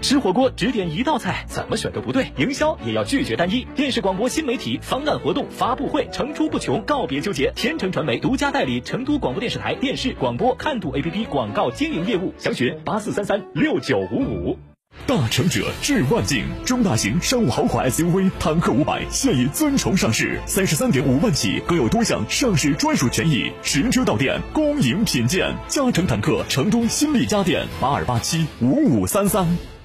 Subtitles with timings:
[0.00, 2.26] 吃火锅只点一道菜，怎么选都不对。
[2.36, 3.66] 营销也要拒绝单一。
[3.74, 7.52] 电视、广播、新媒体方案、活动、发布会层出不穷，告别纠结。
[7.54, 14.58] 天成传媒独家代理成都广播电视台电视、广播看度 APP 广告经营业务，详询八四三三六九五五。
[15.06, 25.54] 大成者致万境，中大型商务豪华 SUV 坦克五百现已尊崇上市，三十三点五万起，更有多项上市专属权益，实车到店，恭迎品鉴。
[25.68, 29.77] 嘉诚坦克成都新力家电八二八七五五三三。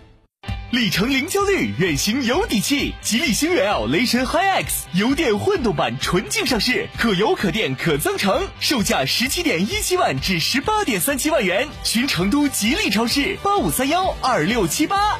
[0.74, 2.96] 里程零焦虑，远行有底气。
[3.00, 11.68] 吉利星越 L 雷神 HiX 油电混动版纯净上市，可油可电可增程，售价十七点一七万至十八点三七万元。
[11.84, 15.20] 寻成都吉利超市八五三幺二六七八。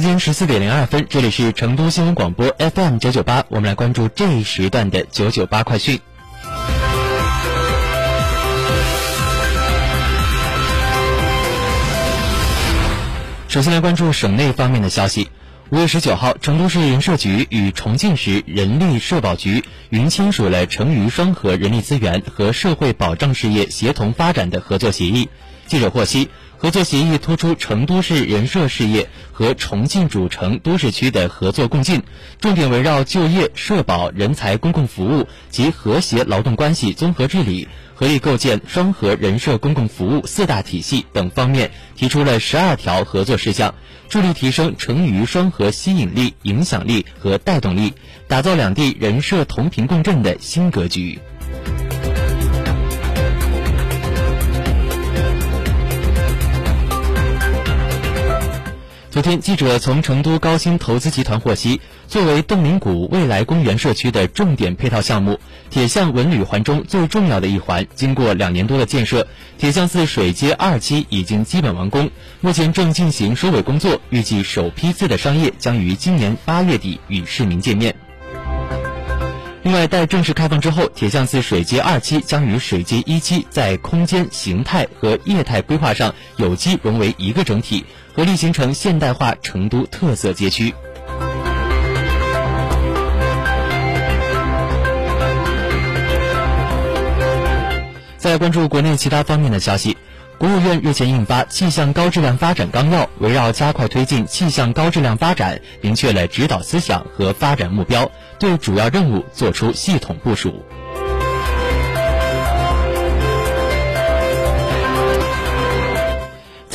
[0.00, 6.00] 时间十四点零二分，这里是成都新闻广播 FM 九九八，我们来关注这一时段的九九八快讯。
[13.48, 15.28] 首先来关注省内方面的消息。
[15.68, 25.28] 五月十九号，成都市人社局与重庆市人力社保局云签署了成渝双核人力资源和社会保障事业协同发展的合作协议。
[25.66, 32.02] 记者获悉，合作协议突出成都市人社事业和重庆主城都市区的合作共进，
[32.38, 37.66] 重点围绕就业、社保、人才公共服务及和谐劳动关系综合治理。
[37.94, 43.74] 合力构建双核人社公共服务四大体系等方面提出了十二条合作事项，
[44.10, 47.94] 助力提升成渝双核吸引力、影响力和带动力，
[48.28, 51.20] 打造两地人社同频共振的新格局。
[59.38, 69.26] 记者从成都高新投资集团获悉，作为洞林谷未来公园社区的重点配套项目，铁巷文旅环中最重要的一环，经过两年多的建设，
[69.58, 77.94] 铁巷寺水街二期已经基本完工，目前正进行收尾工作，预计首批次的商业将于今年八月底与市民见面。
[79.62, 87.84] 另外，待正式开放之后，铁巷寺水街二期将与水街一期在空间、形态和业态规划上有机融为一个整体，
[88.14, 90.74] 合力形成现代化成都特色街区。
[98.16, 99.96] 再关注国内其他方面的消息。
[100.40, 110.64] 国务院日前印发《气象高质量发展纲要》，围绕加快推进气象高质量发展，明确了指导思想和发展目标，对主要任务作出系统部署。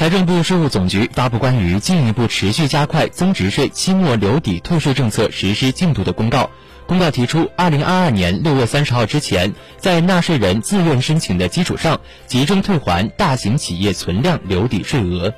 [0.06, 6.52] 财政部税务总局发布关于进一步持续加快增值税期末留抵退税政策实施进度的公告。
[6.86, 15.34] 公告提出，二零二二年六月三十号之前，在纳税人自愿申请的基础上，集中退还大型企业存量留抵税额。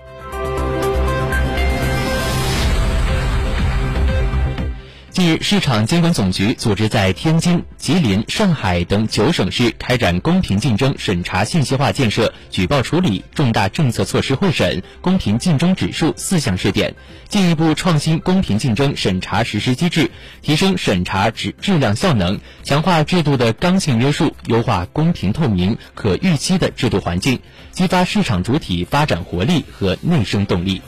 [5.18, 16.94] 近日，市场监管总局组织在天津、吉林、上海等九省市开展公平竞争审查信息化建设举报处理重大政策措施会审公平竞争指数四项试点，
[17.30, 20.12] 进一步创新公平竞争审查实施机制，
[20.44, 27.40] 提升审查质质量效能，强化制度的刚性约束，优化公平透明、可预期的制度环境，
[27.72, 30.84] 激发市场主体发展活力和内生动力。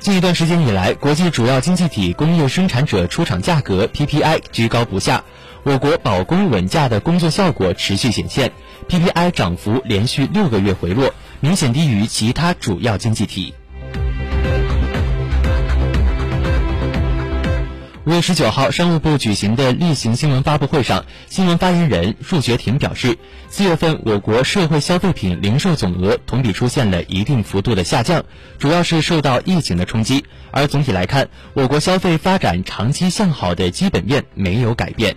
[0.00, 5.24] 近一段时间以来，国际主要经济体工业生产者出厂价格 PPI 居高不下，
[5.62, 8.50] 我国保供稳价的工作效果持续显现
[8.88, 13.52] ，PPI 涨幅连续六个月回落，明显低于其他主要经济体。
[18.10, 23.16] 五月十九号，商务部举行的例行新闻发布会上，新闻发言人束觉婷表示，
[23.48, 28.24] 四月份我国社会消费品零售总额同比出现了一定幅度的下降，
[28.58, 30.24] 主要是受到疫情的冲击。
[30.50, 35.14] 而总体来看，我国消费发展长期向好的基本面没有改变。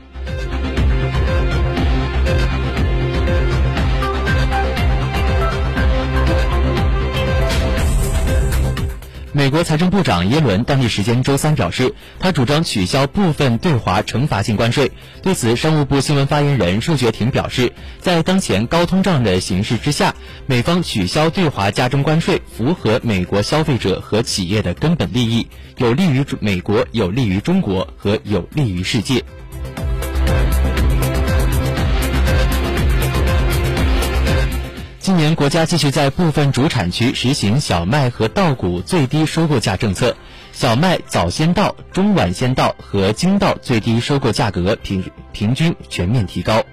[9.44, 14.94] 美国财政部长耶伦当地时间周三表示，他主张取消部分对华惩罚性关税。
[15.22, 29.26] 对此，商务部新闻发言人束觉婷表示，在当前高通胀的形势之下，美方取消对华加征关税，符合美国消费者和企业的根本利益，有利于美国，有利于中国和有利于世界。
[35.04, 40.16] 今年国家继续在部分主产区实行小麦和稻谷最低收购价政策，
[40.54, 45.04] 小麦早先稻、中晚先稻和精稻最低收购价格平
[45.34, 46.64] 平均全面提高。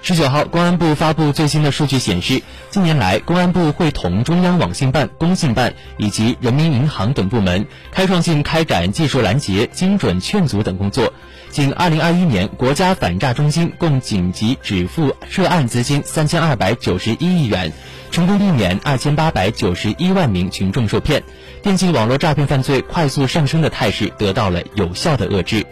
[0.00, 11.12] 十九号，公安部发布最新的数据显示，近年来，公安部会同中央网信办、工信办以及人民银行等部门，开创性开展技术拦截、精准劝阻等工作。
[11.50, 17.72] 仅2021年，国家反诈中心共紧急止付涉案资金3291亿元，
[18.10, 21.22] 成功避免2891万名群众受骗，
[21.62, 25.66] 电信网络诈骗犯罪快速上升的态势得到了有效的遏制。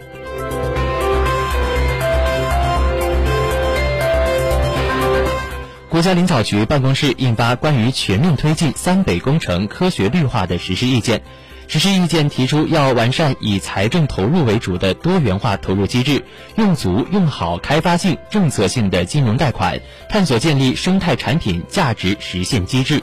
[5.97, 11.23] 国家林草局办公室印发关于全面推进三北工程科学绿化的实施意见。
[11.67, 16.23] 实施意见提出，要完善以财政投入为主的多元化投入机制，
[16.55, 23.01] 用足用好开发性、政策性的金融贷款，探索建立生态产品价值实现机制。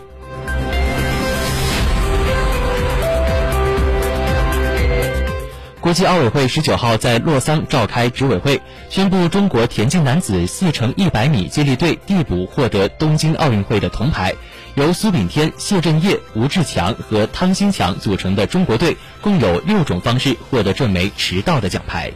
[5.84, 8.58] 国际奥委会十九号在洛桑召开执委会，
[8.88, 14.32] 宣布中国田径男子四乘一百米接力队递补获得东京奥运会的铜牌。
[14.76, 22.10] 由苏炳添、谢震业、吴志强和汤新强组成的中国队，共有六种方式获得这枚迟到的奖牌。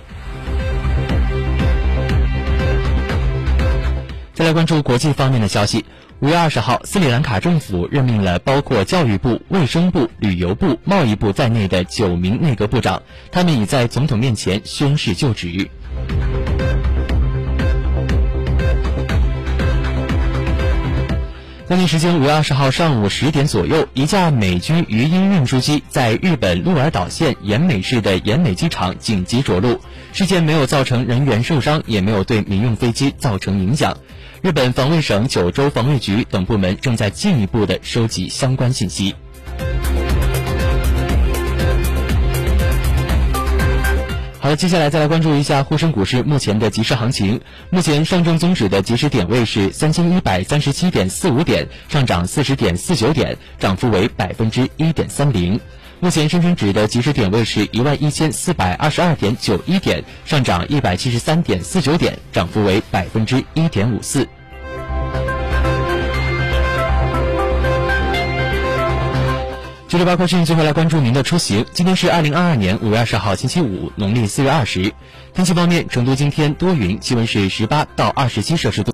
[4.32, 5.84] 再来关注国际方面的消息。
[6.20, 15.70] 五月二十号，斯里兰卡政府任命了包括教育部、卫生部、旅游部、贸易部在内的九名内阁部长，他们已在总统面前宣誓就职。
[21.68, 29.78] 当地时间五月二十号上午十点左右，一架美军鱼鹰运输机在日本鹿儿岛县岩美市的岩美机场紧急着陆，
[30.14, 33.98] 事件没有造成人员受伤，也没有对民用飞机造成影响。
[34.40, 39.14] 日本防卫省九州防卫局等部门正在进一步的收集相关信息。
[44.40, 47.40] 好了，接下来再来关注一下沪深股市目前的即时行情。
[47.70, 55.58] 目前上证综指的即时点位是三千一百三十七点四五点，上涨四十点四九点，涨幅为百分之一点三零。
[55.98, 64.28] 目前深成指的即时点位是一万一千四百二十二点九一点，上涨一百七十三点四九点，涨幅为百分之一点五四。
[69.88, 71.64] 九六八快讯，最后来关注您的出行。
[71.72, 74.92] 今天是二零二二年五月二十号，星期五，农历四月二十。
[75.32, 78.86] 天气方面，成都今天多云，气温是十八到二十七摄氏度。